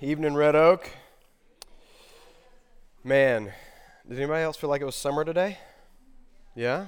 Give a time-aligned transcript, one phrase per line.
[0.00, 0.88] Evening, Red Oak.
[3.02, 3.52] Man,
[4.08, 5.58] did anybody else feel like it was summer today?
[6.54, 6.86] Yeah?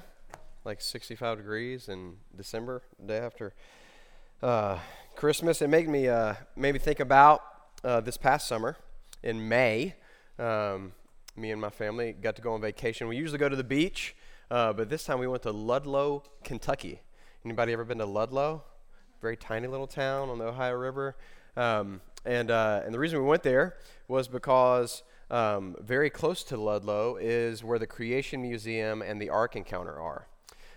[0.64, 3.52] Like 65 degrees in December, the day after
[4.44, 4.78] uh,
[5.16, 5.60] Christmas.
[5.60, 7.42] It made me, uh, made me think about
[7.82, 8.76] uh, this past summer
[9.24, 9.96] in May.
[10.38, 10.92] Um,
[11.34, 13.08] me and my family got to go on vacation.
[13.08, 14.14] We usually go to the beach,
[14.52, 17.00] uh, but this time we went to Ludlow, Kentucky.
[17.44, 18.62] Anybody ever been to Ludlow?
[19.20, 21.16] Very tiny little town on the Ohio River.
[21.56, 23.76] Um, and, uh, and the reason we went there
[24.08, 29.56] was because um, very close to Ludlow is where the Creation Museum and the Ark
[29.56, 30.26] Encounter are.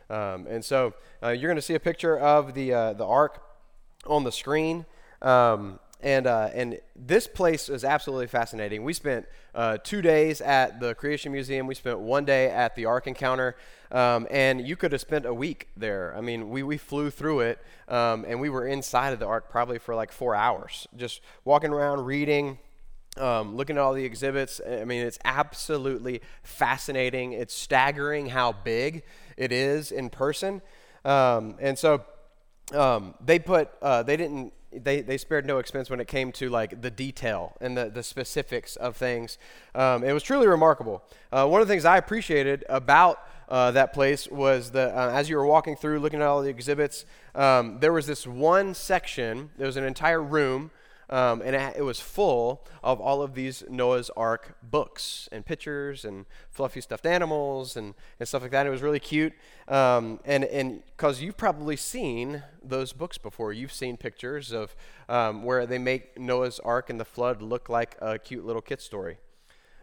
[0.10, 0.94] Um, and so
[1.24, 3.42] uh, you're going to see a picture of the, uh, the Ark
[4.06, 4.86] on the screen.
[5.22, 8.84] Um, and, uh, and this place is absolutely fascinating.
[8.84, 9.26] We spent
[9.56, 11.66] uh, two days at the Creation Museum.
[11.66, 13.56] We spent one day at the Ark Encounter.
[13.94, 16.16] Um, and you could have spent a week there.
[16.18, 19.50] I mean, we, we flew through it, um, and we were inside of the Ark
[19.52, 22.58] probably for like four hours, just walking around, reading,
[23.18, 24.60] um, looking at all the exhibits.
[24.68, 27.34] I mean, it's absolutely fascinating.
[27.34, 29.04] It's staggering how big
[29.38, 30.64] it is in person.
[31.06, 32.04] Um, and so
[32.74, 36.50] um, they put, uh, they didn't they, they spared no expense when it came to
[36.50, 39.38] like the detail and the, the specifics of things.
[39.76, 41.04] Um, it was truly remarkable.
[41.32, 45.30] Uh, one of the things I appreciated about uh, that place was that uh, as
[45.30, 49.52] you were walking through, looking at all the exhibits, um, there was this one section.
[49.58, 50.72] There was an entire room
[51.10, 56.06] um, and it, it, was full of all of these Noah's Ark books and pictures
[56.06, 58.66] and fluffy stuffed animals and, and stuff like that.
[58.66, 59.34] It was really cute.
[59.68, 64.76] Um, and because you've probably seen those books before, you've seen pictures of
[65.10, 68.82] um, where they make Noah's Ark and the flood look like a cute little kid
[68.82, 69.18] story.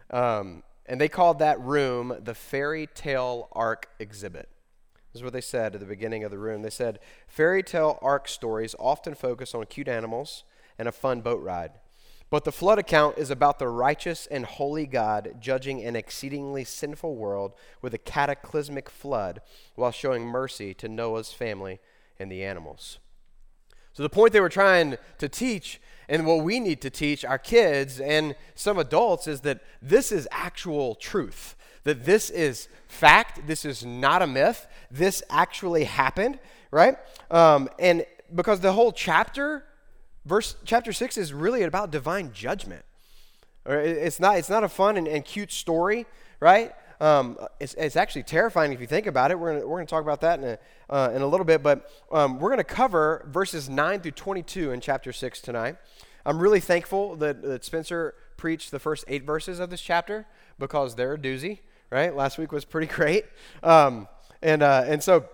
[0.09, 4.49] Um, and they called that room the Fairy Tale Ark Exhibit.
[5.13, 6.61] This is what they said at the beginning of the room.
[6.61, 10.45] They said, Fairy tale ark stories often focus on cute animals
[10.81, 11.73] and a fun boat ride.
[12.31, 17.15] But the flood account is about the righteous and holy God judging an exceedingly sinful
[17.15, 19.41] world with a cataclysmic flood
[19.75, 21.79] while showing mercy to Noah's family
[22.19, 22.97] and the animals.
[23.93, 27.37] So, the point they were trying to teach, and what we need to teach our
[27.37, 31.55] kids and some adults, is that this is actual truth.
[31.83, 33.45] That this is fact.
[33.45, 34.65] This is not a myth.
[34.89, 36.39] This actually happened,
[36.71, 36.97] right?
[37.29, 38.03] Um, and
[38.33, 39.65] because the whole chapter
[40.25, 42.85] Verse chapter 6 is really about divine judgment.
[43.65, 46.05] It's not, it's not a fun and, and cute story,
[46.39, 46.73] right?
[46.99, 49.39] Um, it's, it's actually terrifying if you think about it.
[49.39, 50.59] We're going we're gonna talk about that in a,
[50.89, 54.71] uh, in a little bit, but um, we're going to cover verses 9 through 22
[54.71, 55.77] in chapter 6 tonight.
[56.25, 60.27] I'm really thankful that, that Spencer preached the first eight verses of this chapter
[60.59, 61.59] because they're a doozy,
[61.89, 62.15] right?
[62.15, 63.25] Last week was pretty great.
[63.63, 64.07] Um,
[64.43, 65.25] and, uh, and so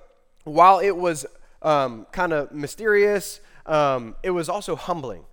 [0.45, 1.25] while it was
[1.61, 5.23] um, kind of mysterious, um, it was also humbling,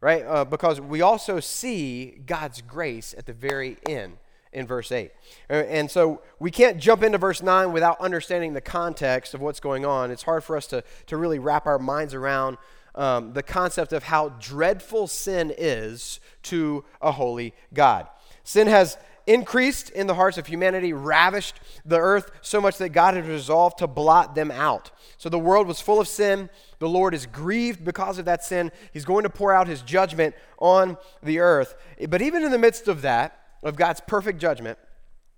[0.00, 0.24] right?
[0.24, 4.18] Uh, because we also see God's grace at the very end
[4.52, 5.10] in verse 8.
[5.48, 9.60] Uh, and so we can't jump into verse 9 without understanding the context of what's
[9.60, 10.10] going on.
[10.10, 12.58] It's hard for us to, to really wrap our minds around
[12.94, 18.08] um, the concept of how dreadful sin is to a holy God.
[18.42, 18.98] Sin has
[19.30, 23.78] increased in the hearts of humanity, ravished the earth so much that God had resolved
[23.78, 24.90] to blot them out.
[25.18, 26.50] So the world was full of sin.
[26.80, 28.72] The Lord is grieved because of that sin.
[28.92, 31.76] He's going to pour out his judgment on the earth.
[32.08, 34.78] But even in the midst of that, of God's perfect judgment,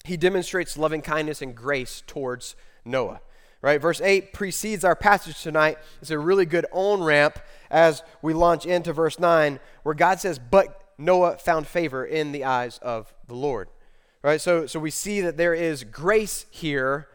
[0.05, 3.21] he demonstrates loving kindness and grace towards Noah.
[3.61, 3.81] Right?
[3.81, 5.77] Verse 8 precedes our passage tonight.
[6.01, 7.39] It's a really good on ramp
[7.71, 12.45] as we launch into verse 9, where God says, But Noah found favor in the
[12.45, 13.69] eyes of the Lord.
[14.23, 14.41] Right?
[14.41, 17.09] So, so we see that there is grace here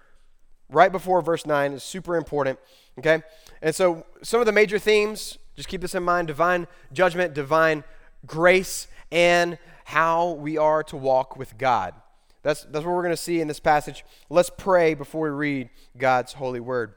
[0.70, 2.60] right before verse 9 is super important.
[3.00, 3.22] Okay?
[3.62, 7.84] And so some of the major themes, just keep this in mind divine judgment, divine
[8.26, 11.94] grace, and how we are to walk with God.
[12.44, 14.06] That's, that's what we're going to see in this passage.
[14.30, 16.94] Let's pray before we read God's holy word.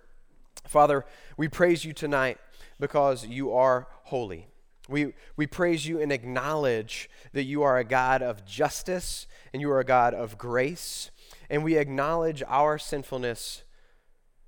[0.66, 1.04] Father,
[1.36, 2.38] we praise you tonight
[2.78, 4.49] because you are holy.
[4.90, 9.70] We, we praise you and acknowledge that you are a God of justice and you
[9.70, 11.10] are a God of grace.
[11.48, 13.62] And we acknowledge our sinfulness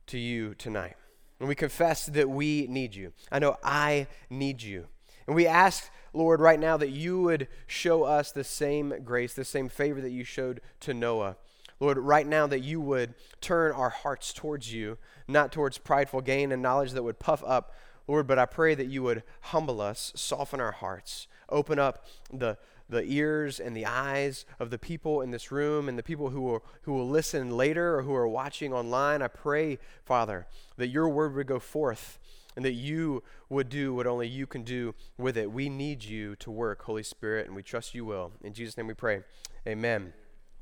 [0.08, 0.96] to you tonight.
[1.38, 3.12] And we confess that we need you.
[3.30, 4.86] I know I need you.
[5.26, 9.44] And we ask, Lord, right now that you would show us the same grace, the
[9.44, 11.36] same favor that you showed to Noah.
[11.80, 16.52] Lord, right now that you would turn our hearts towards you, not towards prideful gain
[16.52, 17.74] and knowledge that would puff up,
[18.12, 22.58] Lord, but I pray that you would humble us, soften our hearts, open up the,
[22.86, 26.42] the ears and the eyes of the people in this room and the people who
[26.42, 29.22] will, who will listen later or who are watching online.
[29.22, 32.18] I pray, Father, that your word would go forth
[32.54, 35.50] and that you would do what only you can do with it.
[35.50, 38.32] We need you to work, Holy Spirit, and we trust you will.
[38.44, 39.22] In Jesus' name we pray.
[39.66, 40.12] Amen.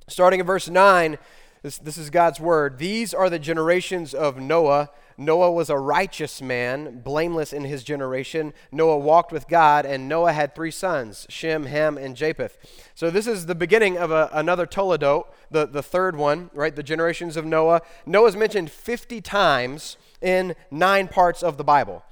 [0.07, 1.19] Starting in verse 9,
[1.63, 2.79] this, this is God's word.
[2.79, 4.91] These are the generations of Noah.
[5.21, 8.55] Noah was a righteous man, blameless in his generation.
[8.73, 12.57] Noah walked with God, and Noah had three sons Shem, Ham, and Japheth.
[12.95, 16.75] So, this is the beginning of a, another Toledot, the, the third one, right?
[16.75, 17.83] The generations of Noah.
[18.07, 22.03] Noah's mentioned 50 times in nine parts of the Bible.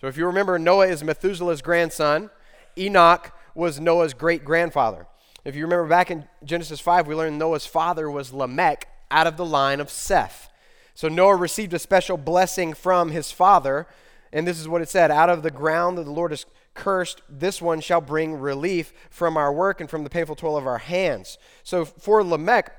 [0.00, 2.30] So, if you remember, Noah is Methuselah's grandson,
[2.76, 5.06] Enoch was Noah's great grandfather.
[5.44, 9.36] If you remember back in Genesis 5, we learned Noah's father was Lamech out of
[9.36, 10.50] the line of Seth.
[10.96, 13.86] So Noah received a special blessing from his father.
[14.32, 17.20] And this is what it said Out of the ground that the Lord has cursed,
[17.28, 20.78] this one shall bring relief from our work and from the painful toil of our
[20.78, 21.36] hands.
[21.62, 22.72] So for Lamech,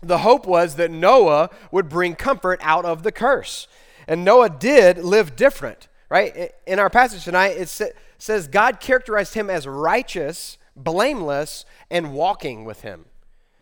[0.00, 3.66] the hope was that Noah would bring comfort out of the curse.
[4.06, 6.52] And Noah did live different, right?
[6.68, 7.68] In our passage tonight, it
[8.18, 13.06] says God characterized him as righteous, blameless, and walking with him.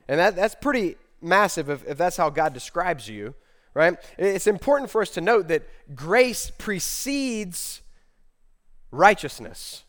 [0.08, 3.34] And that, that's pretty massive if, if that's how God describes you
[3.74, 3.96] right?
[4.16, 7.82] It's important for us to note that grace precedes
[8.90, 9.84] righteousness.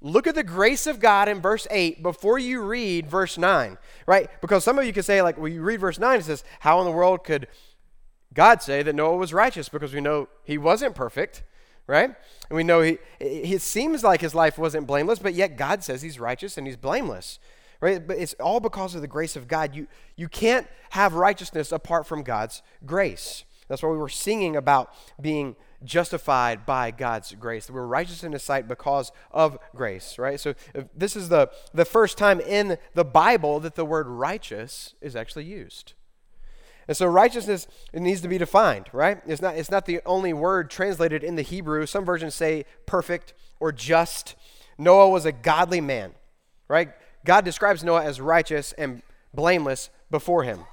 [0.00, 4.28] Look at the grace of God in verse 8 before you read verse 9, right?
[4.40, 6.78] Because some of you could say, like, well, you read verse 9, it says, How
[6.80, 7.46] in the world could
[8.32, 9.68] God say that Noah was righteous?
[9.68, 11.42] Because we know he wasn't perfect,
[11.86, 12.14] right?
[12.48, 16.02] And we know he, it seems like his life wasn't blameless, but yet God says
[16.02, 17.38] he's righteous and he's blameless
[17.80, 18.06] right?
[18.06, 19.74] But it's all because of the grace of God.
[19.74, 19.86] You,
[20.16, 23.44] you can't have righteousness apart from God's grace.
[23.68, 27.70] That's why we were singing about being justified by God's grace.
[27.70, 30.40] We're righteous in His sight because of grace, right?
[30.40, 34.94] So uh, this is the, the first time in the Bible that the word righteous
[35.00, 35.94] is actually used.
[36.86, 39.20] And so righteousness it needs to be defined, right?
[39.26, 41.86] It's not, it's not the only word translated in the Hebrew.
[41.86, 44.34] Some versions say perfect or just.
[44.76, 46.12] Noah was a godly man,
[46.68, 46.90] right?
[47.24, 50.64] God describes Noah as righteous and blameless before him.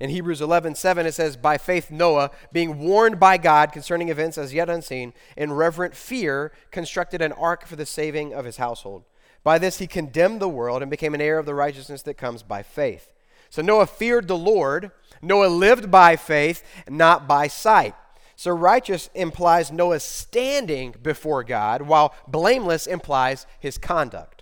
[0.00, 4.38] In Hebrews 11, 7, it says, By faith, Noah, being warned by God concerning events
[4.38, 9.04] as yet unseen, in reverent fear, constructed an ark for the saving of his household.
[9.44, 12.42] By this he condemned the world and became an heir of the righteousness that comes
[12.42, 13.12] by faith.
[13.50, 14.90] So Noah feared the Lord.
[15.20, 17.94] Noah lived by faith, not by sight.
[18.36, 24.39] So righteous implies Noah's standing before God, while blameless implies his conduct.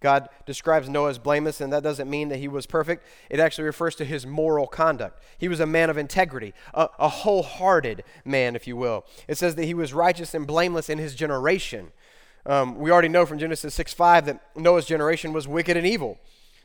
[0.00, 3.04] God describes Noah as blameless, and that doesn't mean that he was perfect.
[3.30, 5.20] It actually refers to his moral conduct.
[5.38, 9.04] He was a man of integrity, a, a wholehearted man, if you will.
[9.26, 11.90] It says that he was righteous and blameless in his generation.
[12.46, 16.18] Um, we already know from Genesis 6 5 that Noah's generation was wicked and evil.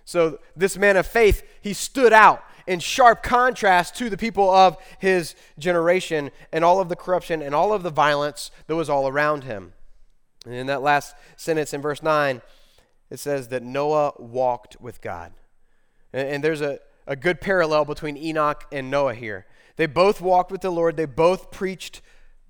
[0.06, 4.78] So, this man of faith, he stood out in sharp contrast to the people of
[5.00, 9.08] his generation and all of the corruption and all of the violence that was all
[9.08, 9.74] around him.
[10.46, 12.42] And in that last sentence in verse 9,
[13.14, 15.34] it says that Noah walked with God.
[16.14, 19.46] And, and there's a, a good parallel between Enoch and Noah here.
[19.76, 22.02] They both walked with the Lord, they both preached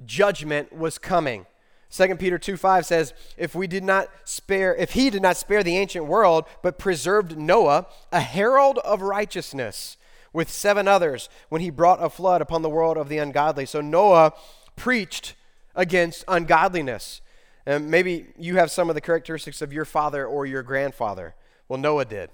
[0.05, 1.47] judgment was coming.
[1.89, 5.63] 2 Peter 2 5 says, If we did not spare, if he did not spare
[5.63, 9.97] the ancient world, but preserved Noah, a herald of righteousness,
[10.31, 13.65] with seven others, when he brought a flood upon the world of the ungodly.
[13.65, 14.31] So Noah
[14.77, 15.35] preached
[15.75, 17.19] against ungodliness.
[17.65, 21.35] And maybe you have some of the characteristics of your father or your grandfather.
[21.67, 22.29] Well, Noah did.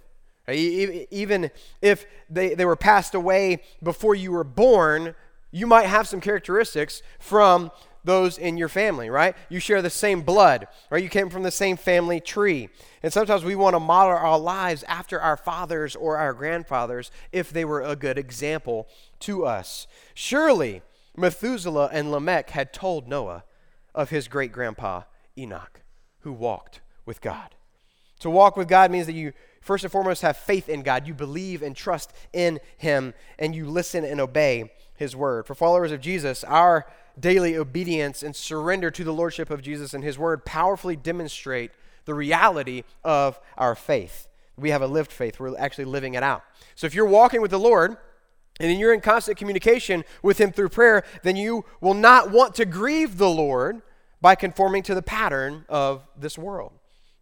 [0.48, 1.52] Uh, even
[1.82, 5.14] if they, they were passed away before you were born,
[5.52, 7.72] you might have some characteristics from
[8.04, 9.36] those in your family, right?
[9.50, 11.04] You share the same blood, right?
[11.04, 12.70] You came from the same family tree.
[13.04, 17.52] And sometimes we want to model our lives after our fathers or our grandfathers if
[17.52, 18.88] they were a good example
[19.22, 19.86] to us.
[20.14, 20.82] Surely
[21.16, 23.44] Methuselah and Lamech had told Noah
[23.94, 25.04] of his great grandpa
[25.40, 25.82] Enoch,
[26.20, 27.56] who walked with God.
[28.20, 31.08] To walk with God means that you, first and foremost, have faith in God.
[31.08, 35.48] You believe and trust in Him, and you listen and obey His word.
[35.48, 36.86] For followers of Jesus, our
[37.20, 41.72] daily obedience and surrender to the Lordship of Jesus and His word powerfully demonstrate
[42.06, 44.28] the reality of our faith.
[44.58, 46.44] We have a lived faith, we're actually living it out.
[46.76, 47.98] So if you're walking with the Lord,
[48.60, 52.66] and you're in constant communication with Him through prayer, then you will not want to
[52.66, 53.82] grieve the Lord
[54.22, 56.74] by conforming to the pattern of this world.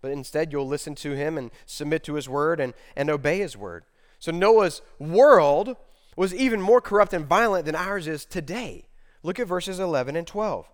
[0.02, 3.58] But instead, you'll listen to him and submit to his word and, and obey his
[3.58, 3.84] word.
[4.20, 5.76] So Noah's world
[6.16, 8.86] was even more corrupt and violent than ours is today.
[9.24, 10.70] Look at verses 11 and 12.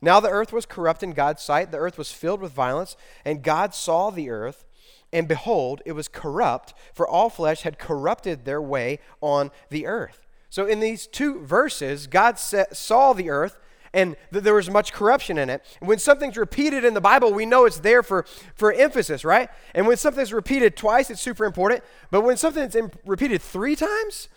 [0.00, 3.42] Now the earth was corrupt in God's sight, the earth was filled with violence, and
[3.42, 4.64] God saw the earth,
[5.12, 10.26] and behold, it was corrupt, for all flesh had corrupted their way on the earth.
[10.50, 13.56] So in these two verses, God saw the earth
[13.94, 15.64] and th- there was much corruption in it.
[15.80, 19.48] When something's repeated in the Bible, we know it's there for, for emphasis, right?
[19.74, 21.82] And when something's repeated twice, it's super important.
[22.10, 24.28] But when something's in, repeated three times,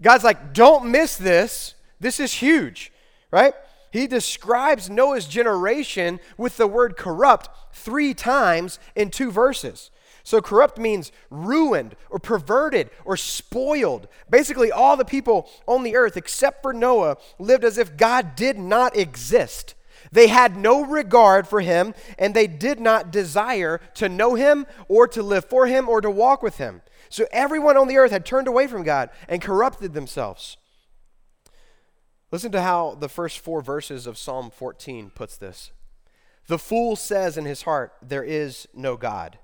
[0.00, 1.74] God's like, don't miss this.
[1.98, 2.92] This is huge,
[3.30, 3.54] right?
[3.90, 9.90] He describes Noah's generation with the word corrupt three times in two verses.
[10.26, 14.08] So, corrupt means ruined or perverted or spoiled.
[14.28, 18.58] Basically, all the people on the earth, except for Noah, lived as if God did
[18.58, 19.76] not exist.
[20.10, 25.06] They had no regard for him, and they did not desire to know him or
[25.06, 26.82] to live for him or to walk with him.
[27.08, 30.56] So, everyone on the earth had turned away from God and corrupted themselves.
[32.32, 35.70] Listen to how the first four verses of Psalm 14 puts this.
[36.48, 39.38] The fool says in his heart, There is no God.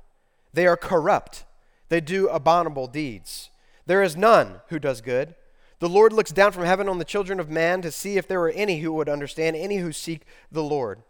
[0.52, 1.44] They are corrupt.
[1.88, 3.50] They do abominable deeds.
[3.86, 5.34] There is none who does good.
[5.78, 8.40] The Lord looks down from heaven on the children of man to see if there
[8.40, 11.02] were any who would understand, any who seek the Lord.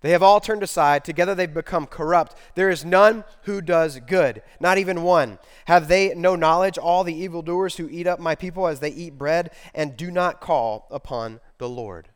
[0.00, 1.04] They have all turned aside.
[1.04, 2.34] Together they've become corrupt.
[2.54, 5.38] There is none who does good, not even one.
[5.66, 9.18] Have they no knowledge, all the evildoers who eat up my people as they eat
[9.18, 12.08] bread and do not call upon the Lord?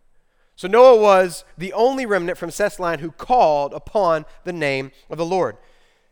[0.56, 5.18] So Noah was the only remnant from Seth's line who called upon the name of
[5.18, 5.56] the Lord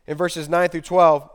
[0.09, 1.29] in verses 9 through 12,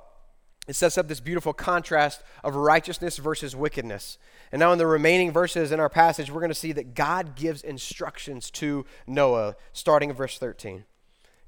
[0.66, 4.18] it sets up this beautiful contrast of righteousness versus wickedness.
[4.50, 7.36] And now, in the remaining verses in our passage, we're going to see that God
[7.36, 10.84] gives instructions to Noah, starting in verse 13.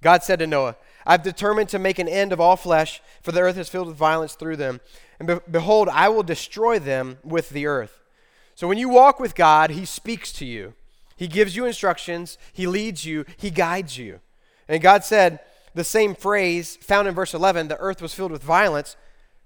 [0.02, 3.40] God said to Noah, I've determined to make an end of all flesh, for the
[3.40, 4.80] earth is filled with violence through them.
[5.18, 8.04] And be- behold, I will destroy them with the earth.
[8.54, 10.75] So, when you walk with God, He speaks to you,
[11.16, 14.21] He gives you instructions, He leads you, He guides you.
[14.68, 15.40] And God said,
[15.76, 18.97] the same phrase found in verse 11, the earth was filled with violence,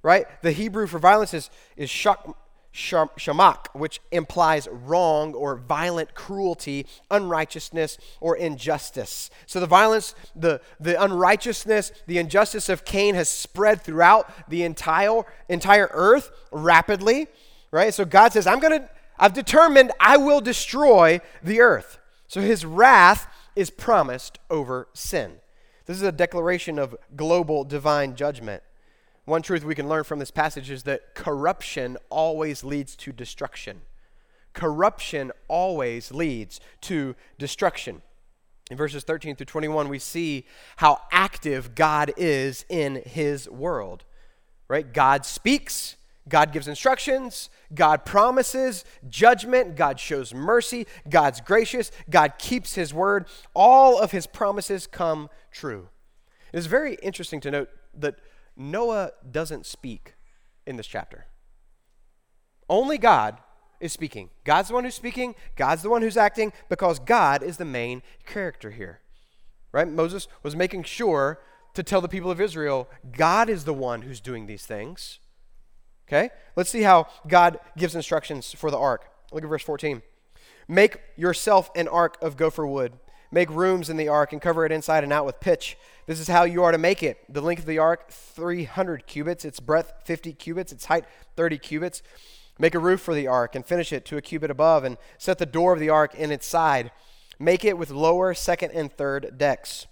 [0.01, 0.27] right?
[0.43, 8.37] The Hebrew for violence is, is shamak, which implies wrong or violent cruelty, unrighteousness, or
[8.37, 9.29] injustice.
[9.47, 15.23] So the violence, the, the unrighteousness, the injustice of Cain has spread throughout the entire,
[15.49, 17.27] entire earth rapidly,
[17.73, 17.93] right?
[17.93, 21.99] So God says, I'm going to, I've determined I will destroy the earth.
[22.29, 25.41] So his wrath is promised over sin.
[25.91, 28.63] This is a declaration of global divine judgment.
[29.25, 33.81] One truth we can learn from this passage is that corruption always leads to destruction.
[34.53, 38.03] Corruption always leads to destruction.
[38.71, 44.05] In verses 13 through 21, we see how active God is in his world.
[44.69, 44.93] Right?
[44.93, 45.97] God speaks,
[46.31, 53.27] God gives instructions, God promises judgment, God shows mercy, God's gracious, God keeps his word.
[53.53, 55.89] All of his promises come true.
[56.53, 58.17] It is very interesting to note that
[58.57, 60.15] Noah doesn't speak
[60.67, 61.27] in this chapter.
[62.69, 63.39] Only God
[63.81, 64.31] is speaking.
[64.45, 68.03] God's the one who's speaking, God's the one who's acting, because God is the main
[68.27, 69.01] character here.
[69.73, 69.89] Right?
[69.89, 71.41] Moses was making sure
[71.75, 75.20] to tell the people of Israel, God is the one who's doing these things.
[76.11, 76.31] Okay?
[76.57, 79.09] Let's see how God gives instructions for the ark.
[79.33, 80.02] Look at verse 14.
[80.67, 82.95] Make yourself an ark of gopher wood.
[83.31, 85.79] Make rooms in the ark and cover it inside and out with pitch.
[86.07, 87.19] This is how you are to make it.
[87.33, 89.45] The length of the ark, 300 cubits.
[89.45, 90.73] Its breadth, 50 cubits.
[90.73, 91.05] Its height,
[91.37, 92.02] 30 cubits.
[92.59, 95.38] Make a roof for the ark and finish it to a cubit above and set
[95.38, 96.90] the door of the ark in its side.
[97.38, 99.87] Make it with lower, second, and third decks.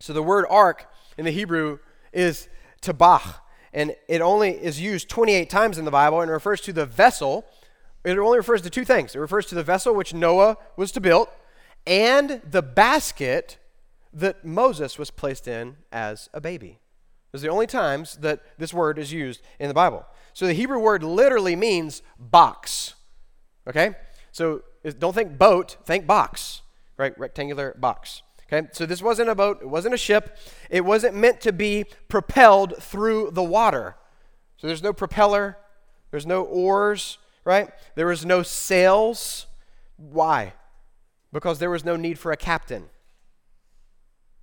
[0.00, 1.78] So the word ark in the Hebrew
[2.12, 2.50] is
[2.82, 3.36] tabach
[3.72, 7.44] and it only is used 28 times in the Bible and refers to the vessel.
[8.04, 9.14] It only refers to two things.
[9.14, 11.28] It refers to the vessel which Noah was to build
[11.86, 13.58] and the basket
[14.12, 16.80] that Moses was placed in as a baby.
[17.32, 20.04] Those are the only times that this word is used in the Bible.
[20.32, 22.94] So the Hebrew word literally means box.
[23.68, 23.94] Okay?
[24.32, 24.62] So
[24.98, 26.62] don't think boat, think box,
[26.96, 27.16] right?
[27.18, 28.22] Rectangular box.
[28.52, 30.36] Okay, so this wasn't a boat, it wasn't a ship,
[30.70, 33.96] it wasn't meant to be propelled through the water.
[34.56, 35.58] So there's no propeller,
[36.12, 37.70] there's no oars, right?
[37.96, 39.46] There was no sails.
[39.96, 40.52] Why?
[41.32, 42.88] Because there was no need for a captain,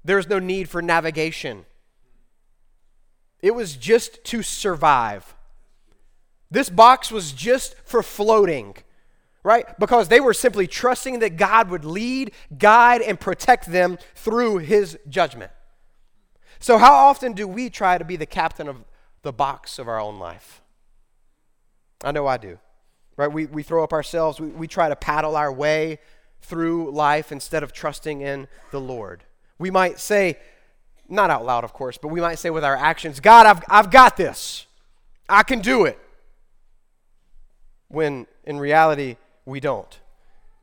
[0.03, 1.65] there was no need for navigation.
[3.41, 5.36] It was just to survive.
[6.50, 8.75] This box was just for floating
[9.44, 9.78] right?
[9.78, 14.98] Because they were simply trusting that God would lead, guide, and protect them through his
[15.10, 15.52] judgment.
[16.60, 18.78] So, how often do we try to be the captain of
[19.22, 20.62] the box of our own life?
[22.04, 22.58] I know I do,
[23.18, 23.32] right?
[23.32, 26.00] We, we throw up ourselves, we, we try to paddle our way
[26.42, 29.24] through life instead of trusting in the Lord.
[29.58, 30.38] We might say,
[31.10, 33.92] not out loud, of course, but we might say with our actions, God, I've, I've
[33.92, 34.66] got this.
[35.28, 36.00] I can do it.
[37.88, 40.00] When in reality, we don't.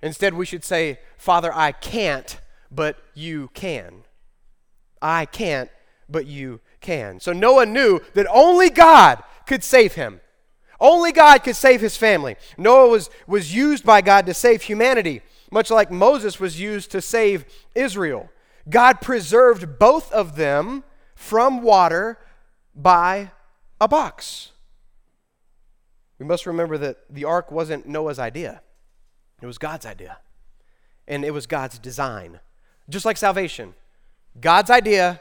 [0.02, 4.04] Instead, we should say, Father, I can't, but you can.
[5.02, 5.70] I can't,
[6.08, 7.20] but you can.
[7.20, 10.20] So Noah knew that only God could save him.
[10.80, 12.36] Only God could save his family.
[12.56, 15.20] Noah was, was used by God to save humanity,
[15.50, 17.44] much like Moses was used to save
[17.74, 18.30] Israel.
[18.68, 20.84] God preserved both of them
[21.14, 22.18] from water
[22.74, 23.32] by
[23.80, 24.52] a box.
[26.18, 28.62] We must remember that the ark wasn't Noah's idea,
[29.40, 30.18] it was God's idea.
[31.08, 32.40] And it was God's design.
[32.88, 33.74] Just like salvation,
[34.40, 35.20] God's idea,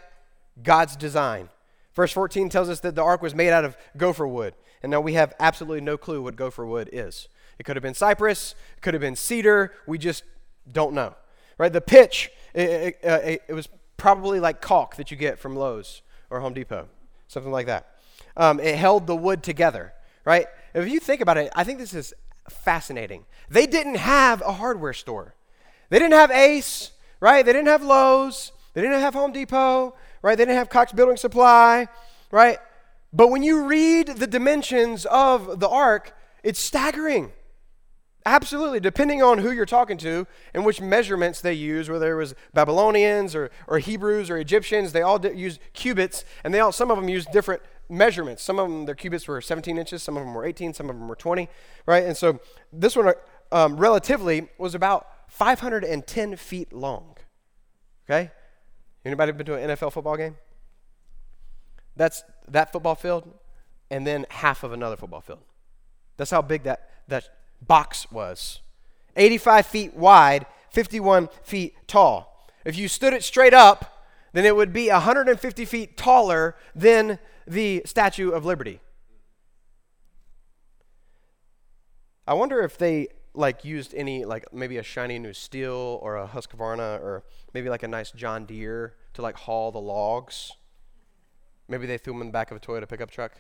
[0.62, 1.50] God's design.
[1.94, 4.54] Verse 14 tells us that the ark was made out of gopher wood.
[4.82, 7.28] And now we have absolutely no clue what gopher wood is.
[7.58, 9.74] It could have been cypress, it could have been cedar.
[9.86, 10.24] We just
[10.72, 11.16] don't know.
[11.58, 11.74] Right?
[11.74, 16.40] The pitch, it, it, it was probably like caulk that you get from Lowe's or
[16.40, 16.88] Home Depot,
[17.28, 17.98] something like that.
[18.38, 19.94] Um, it held the wood together.
[20.24, 20.48] Right?
[20.74, 22.14] If you think about it, I think this is
[22.50, 23.26] fascinating.
[23.50, 25.36] They didn't have a hardware store.
[25.90, 27.46] They didn't have Ace, right?
[27.46, 28.52] They didn't have Lowe's.
[28.74, 30.38] They didn't have Home Depot, right?
[30.38, 31.88] They didn't have Cox Building Supply,
[32.32, 32.60] right?
[33.12, 37.32] But when you read the dimensions of the ark, it's staggering.
[38.26, 42.36] Absolutely, depending on who you're talking to and which measurements they use, whether it was
[42.54, 46.92] Babylonians or, or Hebrews or Egyptians, they all use used cubits, and they all some
[46.92, 48.44] of them used different measurements.
[48.44, 50.96] Some of them their cubits were 17 inches, some of them were 18, some of
[50.96, 51.50] them were 20,
[51.86, 52.04] right?
[52.04, 52.40] And so
[52.72, 53.14] this one,
[53.52, 57.18] um, relatively, was about 510 feet long.
[58.10, 58.32] Okay,
[59.06, 60.38] anybody been to an NFL football game?
[61.96, 63.30] That's that football field
[63.92, 65.40] and then half of another football field.
[66.18, 67.30] That's how big that, that
[67.62, 68.62] box was.
[69.16, 72.48] 85 feet wide, 51 feet tall.
[72.66, 77.20] If you stood it straight up, then it would be 150 feet taller than
[77.50, 78.80] the Statue of Liberty.
[82.26, 86.28] I wonder if they like used any like maybe a shiny new Stihl or a
[86.28, 90.54] Husqvarna or maybe like a nice John Deere to like haul the logs
[91.70, 93.34] Maybe they threw them in the back of a Toyota pickup truck.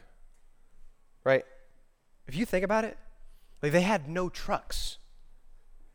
[1.23, 1.43] Right?
[2.27, 2.95] If you think about it,
[3.61, 4.99] like they had no trucks.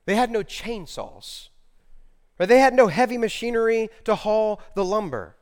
[0.04, 1.48] They had no chainsaws.
[2.38, 2.48] Right?
[2.48, 5.36] They had no heavy machinery to haul the lumber.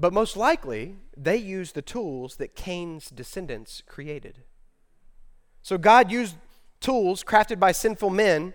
[0.00, 4.38] But most likely, they used the tools that Cain's descendants created.
[5.60, 6.36] So God used
[6.80, 8.54] tools crafted by sinful men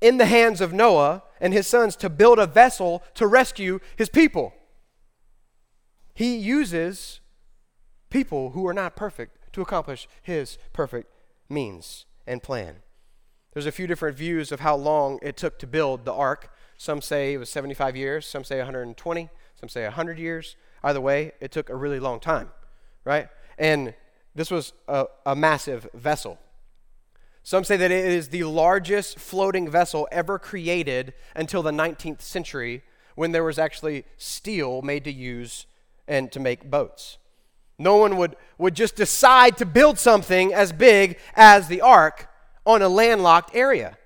[0.00, 4.08] in the hands of Noah and his sons to build a vessel to rescue his
[4.08, 4.54] people.
[6.14, 7.20] He uses
[8.08, 11.12] people who are not perfect to accomplish his perfect
[11.48, 12.76] means and plan.
[13.52, 16.54] There's a few different views of how long it took to build the ark.
[16.78, 19.28] Some say it was 75 years, some say 120,
[19.62, 20.56] some say 100 years.
[20.82, 22.50] Either way, it took a really long time,
[23.04, 23.28] right?
[23.56, 23.94] And
[24.34, 26.40] this was a, a massive vessel.
[27.44, 32.82] Some say that it is the largest floating vessel ever created until the 19th century
[33.14, 35.66] when there was actually steel made to use
[36.08, 37.18] and to make boats.
[37.78, 42.28] No one would, would just decide to build something as big as the ark
[42.66, 43.96] on a landlocked area.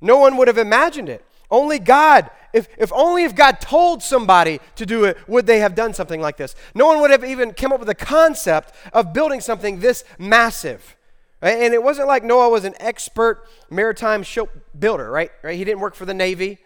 [0.00, 1.22] No one would have imagined it.
[1.50, 5.74] Only God, if, if only if God told somebody to do it, would they have
[5.74, 6.54] done something like this.
[6.74, 10.96] No one would have even come up with the concept of building something this massive.
[11.40, 15.30] And it wasn't like Noah was an expert maritime ship builder, right?
[15.42, 15.56] right?
[15.56, 16.58] He didn't work for the Navy.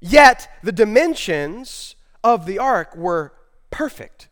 [0.00, 3.32] Yet the dimensions of the ark were
[3.70, 4.28] perfect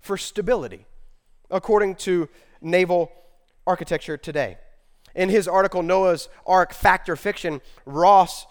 [0.00, 0.86] for stability,
[1.50, 2.28] according to
[2.60, 3.12] naval
[3.66, 4.58] architecture today.
[5.14, 8.46] In his article, Noah's Ark Fact or Fiction, Ross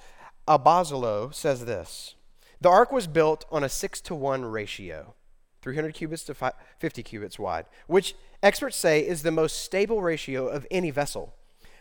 [0.49, 2.15] Abazzalo says this
[2.59, 5.13] The ark was built on a 6 to 1 ratio,
[5.61, 10.65] 300 cubits to 50 cubits wide, which experts say is the most stable ratio of
[10.71, 11.35] any vessel.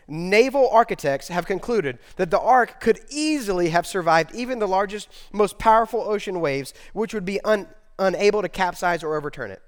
[0.07, 5.59] Naval architects have concluded that the ark could easily have survived even the largest, most
[5.59, 9.61] powerful ocean waves, which would be un- unable to capsize or overturn it.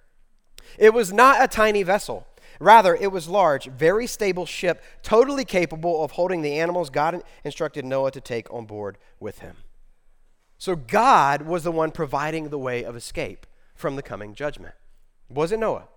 [0.78, 2.28] It was not a tiny vessel.
[2.62, 7.84] Rather, it was large, very stable ship, totally capable of holding the animals God instructed
[7.84, 9.58] Noah to take on board with him.
[10.60, 14.76] So God was the one providing the way of escape from the coming judgment.
[15.28, 15.88] was it Noah?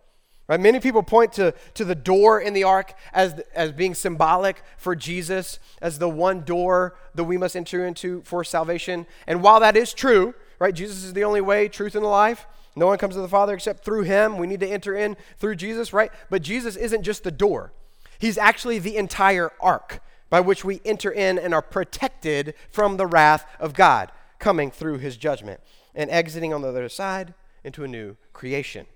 [0.49, 0.59] Right?
[0.59, 4.97] Many people point to, to the door in the ark as, as being symbolic for
[4.97, 9.07] Jesus, as the one door that we must enter into for salvation.
[9.27, 10.75] And while that is true, right?
[10.75, 12.47] Jesus is the only way, truth, and life.
[12.77, 14.37] No one comes to the Father except through him.
[14.37, 16.11] We need to enter in through Jesus, right?
[16.29, 17.73] But Jesus isn't just the door,
[18.19, 23.07] he's actually the entire ark by which we enter in and are protected from the
[23.07, 25.61] wrath of God coming through his judgment
[25.95, 28.87] and exiting on the other side into a new creation.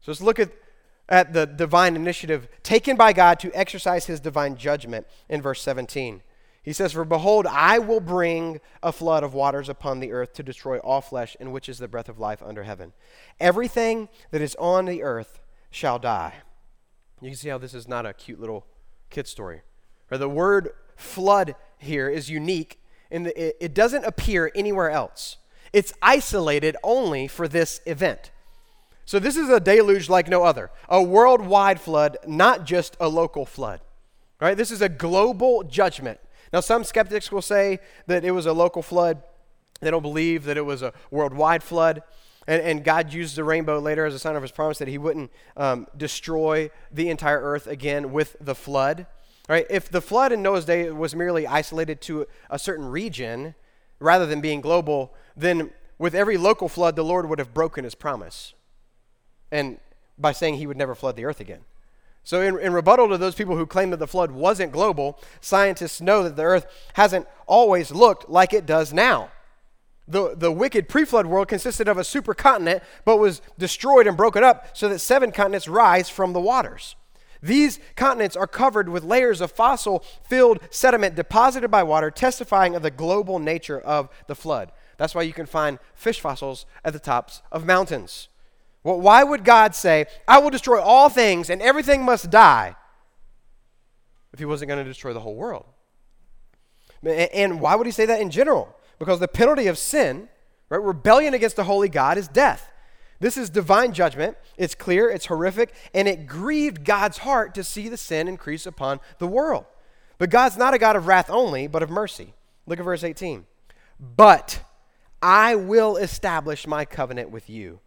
[0.00, 0.50] So let's look at,
[1.08, 6.22] at the divine initiative taken by God to exercise his divine judgment in verse 17.
[6.68, 10.42] He says, For behold, I will bring a flood of waters upon the earth to
[10.42, 12.92] destroy all flesh, in which is the breath of life under heaven.
[13.40, 16.34] Everything that is on the earth shall die.
[17.22, 18.66] You can see how this is not a cute little
[19.08, 19.62] kid story.
[20.10, 22.78] Or the word flood here is unique
[23.10, 25.38] it, it doesn't appear anywhere else.
[25.72, 28.30] It's isolated only for this event.
[29.06, 33.46] So this is a deluge like no other, a worldwide flood, not just a local
[33.46, 33.80] flood.
[34.38, 34.54] Right?
[34.54, 36.20] This is a global judgment.
[36.52, 39.22] Now some skeptics will say that it was a local flood.
[39.80, 42.02] They don't believe that it was a worldwide flood.
[42.46, 44.98] And, and God used the rainbow later as a sign of his promise that he
[44.98, 49.06] wouldn't um, destroy the entire earth again with the flood.
[49.48, 49.66] Right?
[49.70, 53.54] If the flood in Noah's day was merely isolated to a certain region
[53.98, 57.94] rather than being global, then with every local flood, the Lord would have broken his
[57.94, 58.54] promise.
[59.50, 59.78] And
[60.18, 61.60] by saying he would never flood the earth again.
[62.24, 66.00] So, in, in, rebuttal to those people who claim that the flood wasn't global, scientists
[66.00, 69.30] know that the earth hasn't always looked like it does now.
[70.06, 74.44] The, the wicked pre flood world consisted of a supercontinent, but was destroyed and broken
[74.44, 76.96] up so that seven continents rise from the waters.
[77.42, 82.82] These continents are covered with layers of fossil filled sediment deposited by water, testifying of
[82.82, 84.72] the global nature of the flood.
[84.96, 88.28] That's why you can find fish fossils at the tops of mountains.
[88.84, 92.76] Well, why would God say, I will destroy all things and everything must die
[94.32, 95.66] if he wasn't going to destroy the whole world?
[97.04, 98.74] And why would he say that in general?
[98.98, 100.28] Because the penalty of sin,
[100.68, 102.72] right, rebellion against the holy God, is death.
[103.20, 104.36] This is divine judgment.
[104.56, 109.00] It's clear, it's horrific, and it grieved God's heart to see the sin increase upon
[109.18, 109.66] the world.
[110.18, 112.34] But God's not a God of wrath only, but of mercy.
[112.66, 113.46] Look at verse 18.
[113.98, 114.62] But
[115.20, 117.80] I will establish my covenant with you,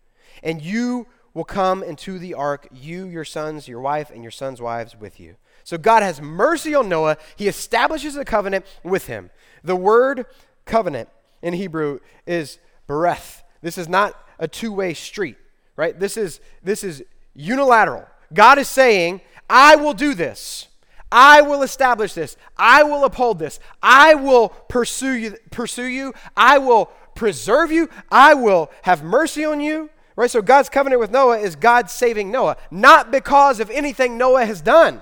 [0.44, 4.62] and you will come into the ark, you, your sons, your wife, and your sons'
[4.62, 5.36] wives with you.
[5.64, 7.18] So God has mercy on Noah.
[7.36, 9.30] He establishes a covenant with him.
[9.64, 10.26] The word
[10.66, 11.10] covenant
[11.42, 13.44] in Hebrew is bereth.
[13.62, 15.38] This is not a two-way street,
[15.76, 15.98] right?
[15.98, 17.04] This is this is
[17.36, 18.06] unilateral.
[18.34, 20.68] God is saying, "I will do this.
[21.12, 22.38] I will establish this.
[22.58, 23.60] I will uphold this.
[23.84, 26.14] I will pursue you pursue you.
[26.36, 27.90] I will preserve you.
[28.10, 30.30] I will have mercy on you." Right?
[30.30, 34.62] So God's covenant with Noah is God saving Noah, not because of anything Noah has
[34.62, 35.02] done.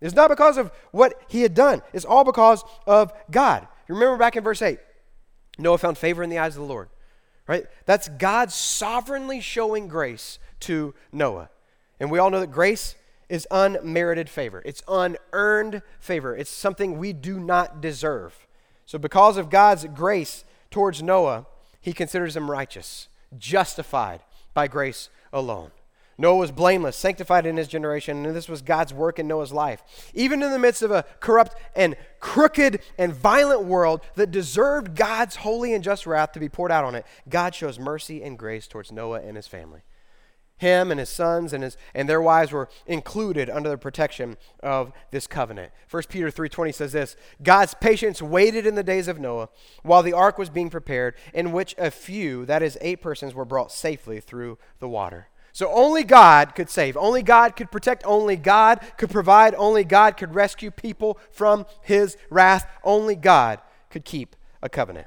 [0.00, 1.82] It's not because of what he had done.
[1.92, 3.66] It's all because of God.
[3.88, 4.78] Remember back in verse 8,
[5.58, 6.88] Noah found favor in the eyes of the Lord.
[7.46, 7.66] Right?
[7.84, 11.50] That's God sovereignly showing grace to Noah.
[11.98, 12.94] And we all know that grace
[13.28, 14.62] is unmerited favor.
[14.64, 16.36] It's unearned favor.
[16.36, 18.46] It's something we do not deserve.
[18.86, 21.46] So because of God's grace towards Noah,
[21.80, 24.20] he considers him righteous, justified
[24.54, 25.70] by grace alone.
[26.20, 29.82] Noah was blameless, sanctified in his generation, and this was God's work in Noah's life.
[30.12, 35.36] Even in the midst of a corrupt and crooked and violent world that deserved God's
[35.36, 38.66] holy and just wrath to be poured out on it, God shows mercy and grace
[38.66, 39.80] towards Noah and his family.
[40.60, 44.92] Him and his sons and, his, and their wives were included under the protection of
[45.10, 45.72] this covenant.
[45.90, 49.48] 1 Peter 3.20 says this, God's patience waited in the days of Noah
[49.82, 53.46] while the ark was being prepared, in which a few, that is eight persons, were
[53.46, 55.28] brought safely through the water.
[55.52, 56.94] So only God could save.
[56.94, 58.04] Only God could protect.
[58.04, 59.54] Only God could provide.
[59.54, 62.70] Only God could rescue people from his wrath.
[62.84, 65.06] Only God could keep a covenant.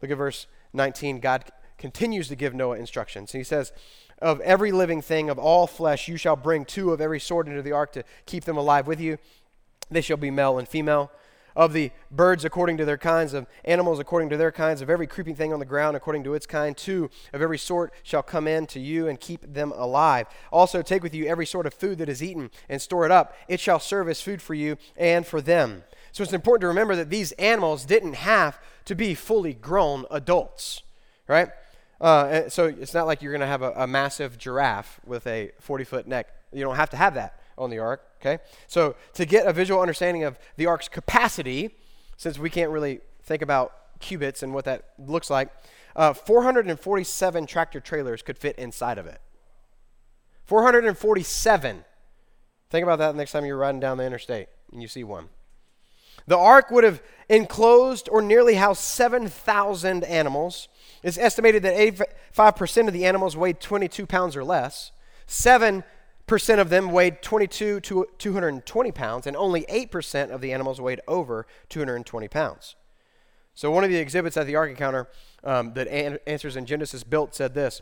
[0.00, 1.20] Look at verse 19.
[1.20, 1.44] God
[1.76, 3.32] continues to give Noah instructions.
[3.32, 3.70] He says,
[4.20, 7.62] Of every living thing, of all flesh, you shall bring two of every sort into
[7.62, 9.18] the ark to keep them alive with you.
[9.90, 11.10] They shall be male and female
[11.58, 15.08] of the birds according to their kinds, of animals according to their kinds, of every
[15.08, 16.76] creeping thing on the ground according to its kind.
[16.76, 20.28] Two of every sort shall come in to you and keep them alive.
[20.52, 23.34] Also, take with you every sort of food that is eaten and store it up.
[23.48, 25.82] It shall serve as food for you and for them.
[26.12, 30.84] So it's important to remember that these animals didn't have to be fully grown adults,
[31.26, 31.48] right?
[32.00, 35.50] Uh, so it's not like you're going to have a, a massive giraffe with a
[35.60, 36.28] 40 foot neck.
[36.52, 38.42] You don't have to have that on the ark, okay?
[38.68, 41.70] So to get a visual understanding of the ark's capacity,
[42.16, 45.50] since we can't really think about cubits and what that looks like,
[45.96, 49.20] uh, 447 tractor trailers could fit inside of it.
[50.44, 51.84] 447.
[52.70, 55.28] Think about that next time you're riding down the interstate and you see one.
[56.26, 60.68] The ark would have enclosed or nearly housed 7,000 animals.
[61.02, 61.76] It's estimated that
[62.34, 64.92] 85% of the animals weighed 22 pounds or less.
[65.26, 65.84] Seven
[66.26, 71.00] percent of them weighed 22 to 220 pounds, and only 8% of the animals weighed
[71.08, 72.76] over 220 pounds.
[73.54, 75.08] So, one of the exhibits at the Ark Encounter
[75.42, 77.80] um, that An- Answers in Genesis built said this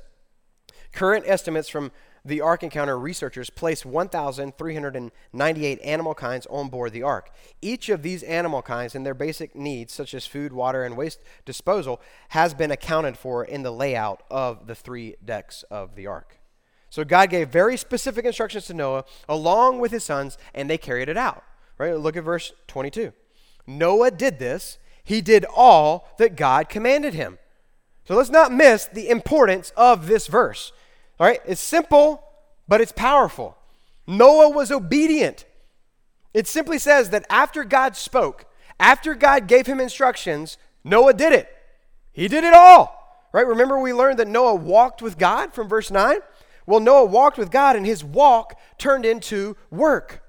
[0.92, 1.92] Current estimates from
[2.26, 7.30] the Ark Encounter researchers placed 1,398 animal kinds on board the Ark.
[7.62, 11.20] Each of these animal kinds and their basic needs, such as food, water, and waste
[11.44, 16.38] disposal, has been accounted for in the layout of the three decks of the Ark.
[16.90, 21.08] So God gave very specific instructions to Noah along with his sons, and they carried
[21.08, 21.44] it out.
[21.78, 21.96] Right?
[21.96, 23.12] Look at verse 22.
[23.66, 27.38] Noah did this, he did all that God commanded him.
[28.06, 30.72] So let's not miss the importance of this verse.
[31.18, 31.40] All right?
[31.46, 32.22] It's simple,
[32.68, 33.56] but it's powerful.
[34.06, 35.44] Noah was obedient.
[36.34, 38.44] It simply says that after God spoke,
[38.78, 41.48] after God gave him instructions, Noah did it.
[42.12, 43.28] He did it all.
[43.32, 43.46] Right?
[43.46, 46.18] Remember we learned that Noah walked with God from verse 9?
[46.66, 50.22] Well, Noah walked with God and his walk turned into work.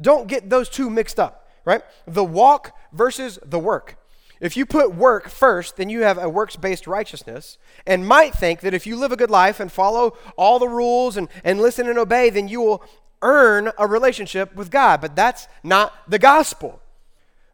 [0.00, 1.82] Don't get those two mixed up, right?
[2.06, 3.96] The walk versus the work.
[4.44, 8.60] If you put work first, then you have a works based righteousness and might think
[8.60, 11.88] that if you live a good life and follow all the rules and, and listen
[11.88, 12.84] and obey, then you will
[13.22, 15.00] earn a relationship with God.
[15.00, 16.82] But that's not the gospel.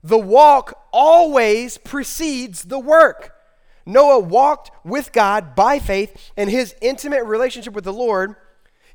[0.02, 3.36] The walk always precedes the work.
[3.86, 8.34] Noah walked with God by faith in his intimate relationship with the Lord.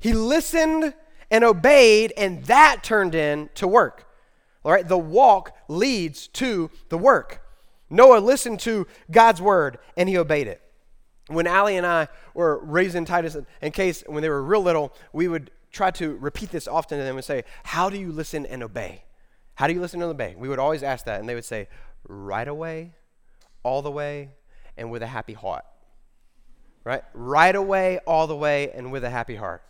[0.02, 0.94] He listened
[1.32, 4.06] and obeyed, and that turned into work.
[4.66, 7.42] All right, the walk leads to the work.
[7.90, 10.62] Noah listened to God's word and he obeyed it.
[11.28, 15.28] When Allie and I were raising Titus, in case when they were real little, we
[15.28, 18.64] would try to repeat this often to them and say, How do you listen and
[18.64, 19.04] obey?
[19.56, 20.36] How do you listen and obey?
[20.38, 21.68] We would always ask that, and they would say,
[22.08, 22.94] Right away,
[23.64, 24.30] all the way,
[24.78, 25.66] and with a happy heart.
[26.84, 27.04] Right?
[27.14, 29.64] Right away, all the way, and with a happy heart.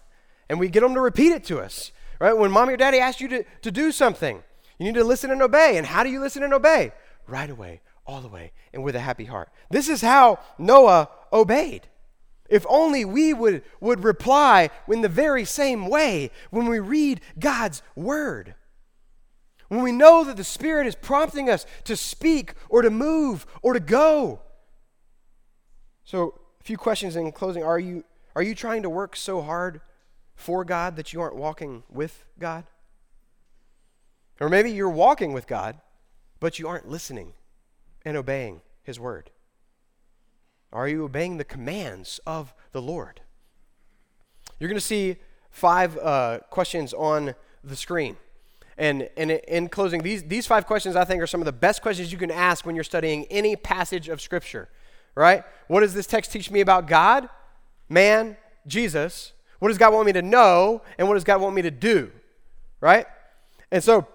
[0.50, 1.92] And we get them to repeat it to us.
[2.20, 2.38] Right?
[2.38, 4.44] When mommy or daddy ask you to, to do something,
[4.78, 5.78] you need to listen and obey.
[5.78, 6.92] And how do you listen and obey?
[7.28, 9.50] Right away, all the way and with a happy heart.
[9.70, 11.88] This is how Noah obeyed.
[12.50, 17.82] If only we would, would reply in the very same way when we read God's
[17.96, 18.54] word.
[19.68, 23.74] When we know that the Spirit is prompting us to speak or to move or
[23.74, 24.42] to go.
[26.04, 27.64] So, a few questions in closing.
[27.64, 28.04] Are you,
[28.36, 29.82] are you trying to work so hard
[30.36, 32.66] for God that you aren't walking with God?
[34.40, 35.80] Or maybe you're walking with God,
[36.40, 37.34] but you aren't listening
[38.06, 39.32] and obeying his word?
[40.72, 43.22] Are you obeying the commands of the Lord?
[44.60, 45.18] You're going to see
[45.50, 48.18] five uh, questions on the screen.
[48.78, 51.82] And, and in closing, these, these five questions I think are some of the best
[51.82, 54.70] questions you can ask when you're studying any passage of Scripture,
[55.16, 55.44] right?
[55.68, 57.30] What does this text teach me about God,
[57.88, 58.36] man,
[58.68, 59.32] Jesus?
[59.60, 60.82] What does God want me to know?
[60.98, 62.12] And what does God want me to do,
[62.82, 63.08] right?
[63.72, 64.08] And so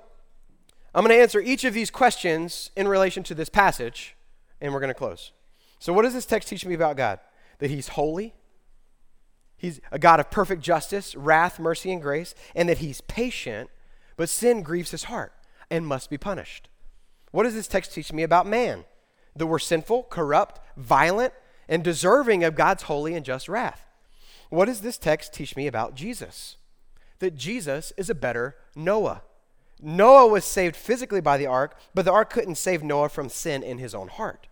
[0.94, 4.16] I'm going to answer each of these questions in relation to this passage,
[4.60, 5.32] and we're going to close.
[5.78, 7.20] So, what does this text teach me about God?
[7.58, 8.34] That He's holy,
[9.56, 13.70] He's a God of perfect justice, wrath, mercy, and grace, and that He's patient,
[14.16, 15.32] but sin grieves His heart
[15.70, 16.68] and must be punished.
[17.30, 18.84] What does this text teach me about man?
[19.36, 21.32] That we're sinful, corrupt, violent,
[21.68, 23.86] and deserving of God's holy and just wrath.
[24.48, 26.56] What does this text teach me about Jesus?
[27.20, 29.22] That Jesus is a better Noah.
[29.82, 33.62] Noah was saved physically by the ark, but the ark couldn't save Noah from sin
[33.62, 34.46] in his own heart.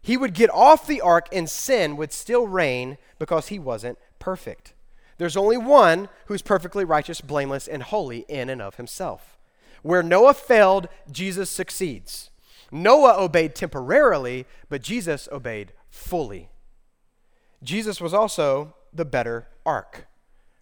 [0.00, 4.74] He would get off the ark and sin would still reign because he wasn't perfect.
[5.18, 9.36] There's only one who's perfectly righteous, blameless, and holy in and of himself.
[9.82, 12.30] Where Noah failed, Jesus succeeds.
[12.70, 16.50] Noah obeyed temporarily, but Jesus obeyed fully.
[17.62, 20.06] Jesus was also the better ark.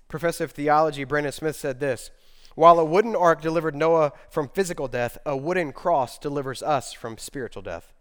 [0.09, 2.11] Professor of theology Brandon Smith said this
[2.57, 7.19] while a wooden ark delivered Noah from physical death, a wooden cross delivers us from
[7.19, 7.93] spiritual death.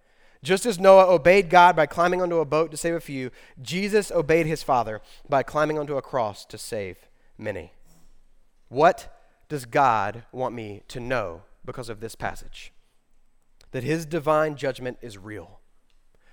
[0.42, 4.12] Just as Noah obeyed God by climbing onto a boat to save a few, Jesus
[4.12, 6.98] obeyed his Father by climbing onto a cross to save
[7.38, 7.74] many.
[8.70, 9.14] What
[9.50, 12.72] does God want me to know because of this passage?
[13.72, 15.60] That his divine judgment is real,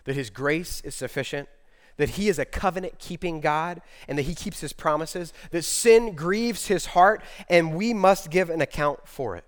[0.05, 1.49] that his grace is sufficient
[1.97, 6.15] that he is a covenant keeping God and that he keeps his promises, that sin
[6.15, 9.45] grieves his heart, and we must give an account for it.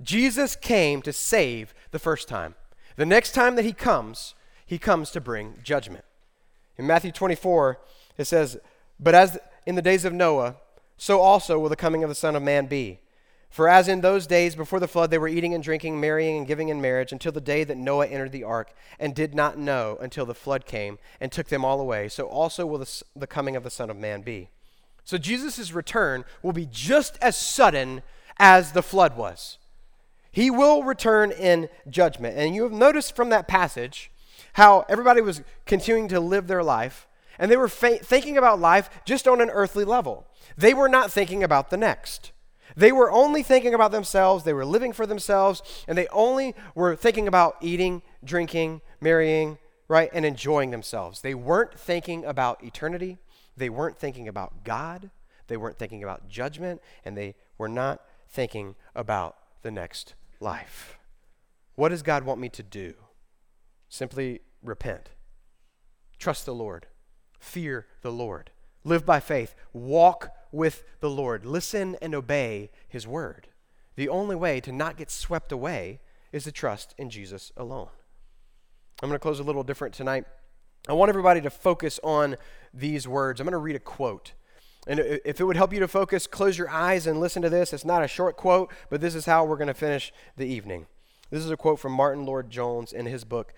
[0.00, 2.54] Jesus came to save the first time.
[2.96, 6.04] The next time that he comes, he comes to bring judgment.
[6.76, 7.78] In Matthew 24,
[8.16, 8.58] it says,
[9.00, 10.56] But as in the days of Noah,
[10.96, 13.00] so also will the coming of the Son of Man be.
[13.50, 16.46] For as in those days before the flood, they were eating and drinking, marrying and
[16.46, 19.96] giving in marriage until the day that Noah entered the ark, and did not know
[20.00, 22.84] until the flood came and took them all away, so also will
[23.16, 24.50] the, coming of the Son of Man be.
[25.04, 28.02] So Jesus' return will be just as sudden
[28.38, 29.58] as the flood was.
[30.30, 32.36] He will return in judgment.
[32.36, 34.10] And you have noticed from that passage
[34.52, 37.08] how everybody was continuing to live their life,
[37.38, 40.26] And they were fa- thinking about life just on an earthly level.
[40.56, 42.32] They were not thinking about the next.
[42.76, 46.96] They were only thinking about themselves, they were living for themselves, and they only were
[46.96, 51.20] thinking about eating, drinking, marrying, right, and enjoying themselves.
[51.20, 53.18] They weren't thinking about eternity,
[53.56, 55.10] they weren't thinking about God,
[55.48, 60.98] they weren't thinking about judgment, and they were not thinking about the next life.
[61.74, 62.94] What does God want me to do?
[63.88, 65.10] Simply repent.
[66.18, 66.86] Trust the Lord.
[67.38, 68.50] Fear the Lord.
[68.88, 69.54] Live by faith.
[69.74, 71.44] Walk with the Lord.
[71.44, 73.48] Listen and obey his word.
[73.96, 76.00] The only way to not get swept away
[76.32, 77.90] is to trust in Jesus alone.
[79.02, 80.24] I'm going to close a little different tonight.
[80.88, 82.36] I want everybody to focus on
[82.72, 83.40] these words.
[83.40, 84.32] I'm going to read a quote.
[84.86, 87.74] And if it would help you to focus, close your eyes and listen to this.
[87.74, 90.86] It's not a short quote, but this is how we're going to finish the evening.
[91.28, 93.52] This is a quote from Martyn Lloyd-Jones in his book,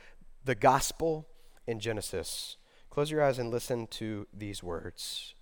[0.45, 1.29] The Gospel
[1.69, 2.57] in Genesis.
[2.91, 5.35] Close your eyes and listen to these words.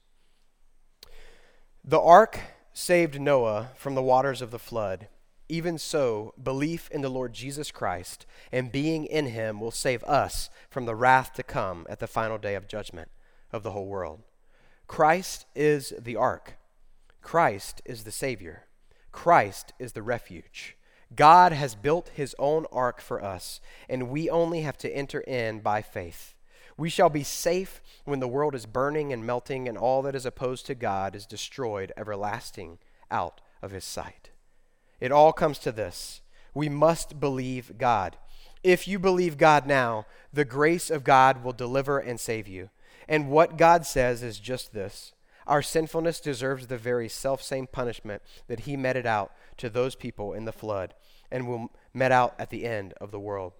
[1.82, 2.38] The ark
[2.74, 5.08] saved Noah from the waters of the flood.
[5.48, 10.50] Even so, belief in the Lord Jesus Christ and being in him will save us
[10.68, 13.08] from the wrath to come at the final day of judgment
[13.50, 14.20] of the whole world.
[14.86, 16.58] Christ is the ark.
[17.22, 18.64] Christ is the Savior.
[19.10, 20.76] Christ is the refuge.
[21.14, 25.60] God has built his own ark for us, and we only have to enter in
[25.60, 26.34] by faith.
[26.78, 30.24] We shall be safe when the world is burning and melting, and all that is
[30.24, 32.78] opposed to God is destroyed, everlasting,
[33.10, 34.30] out of his sight.
[35.00, 36.22] It all comes to this
[36.54, 38.16] we must believe God.
[38.64, 42.70] If you believe God now, the grace of God will deliver and save you.
[43.08, 45.12] And what God says is just this
[45.46, 50.32] our sinfulness deserves the very self same punishment that He meted out to those people
[50.32, 50.94] in the flood
[51.30, 53.52] and will met out at the end of the world.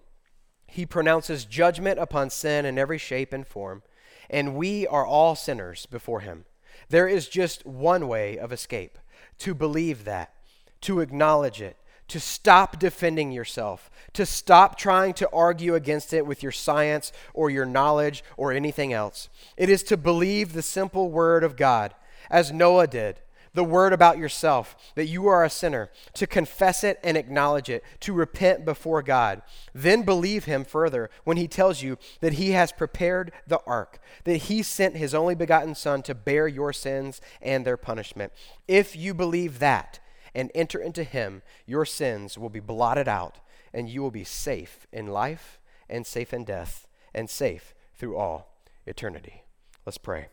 [0.71, 3.83] He pronounces judgment upon sin in every shape and form,
[4.29, 6.45] and we are all sinners before Him.
[6.89, 8.97] There is just one way of escape
[9.39, 10.33] to believe that,
[10.81, 11.77] to acknowledge it,
[12.09, 17.49] to stop defending yourself, to stop trying to argue against it with your science or
[17.49, 19.29] your knowledge or anything else.
[19.57, 21.93] It is to believe the simple word of God,
[22.29, 23.21] as Noah did,
[23.59, 27.83] the word about yourself, that you are a sinner, to confess it and acknowledge it,
[27.99, 29.41] to repent before God.
[29.75, 34.37] Then believe him further when he tells you that he has prepared the ark, that
[34.37, 38.31] he sent his only begotten Son to bear your sins and their punishment.
[38.65, 39.99] If you believe that
[40.33, 43.39] and enter into him, your sins will be blotted out,
[43.73, 48.55] and you will be safe in life and safe in death and safe through all
[48.85, 49.43] eternity.
[49.85, 50.27] Let's pray.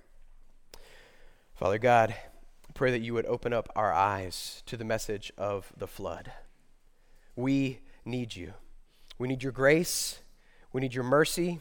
[1.57, 2.15] Father God,
[2.77, 6.31] pray that you would open up our eyes to the message of the flood.
[7.35, 8.53] We need you.
[9.19, 10.21] We need your grace.
[10.75, 11.59] We need your mercy.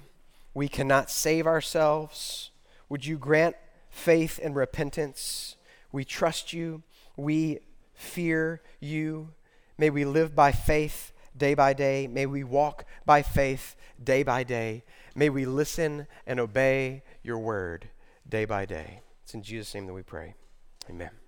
[0.53, 2.51] We cannot save ourselves.
[2.89, 3.55] Would you grant
[3.89, 5.55] faith and repentance?
[5.93, 6.83] We trust you.
[7.15, 7.59] We
[7.93, 9.29] fear you.
[9.77, 12.07] May we live by faith day by day.
[12.07, 14.83] May we walk by faith day by day.
[15.15, 17.87] May we listen and obey your word
[18.27, 18.99] day by day.
[19.23, 20.35] It's in Jesus' name that we pray.
[20.89, 21.24] Amen.